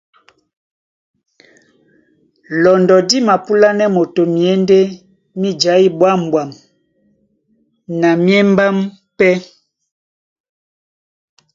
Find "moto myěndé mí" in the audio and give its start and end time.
3.95-5.49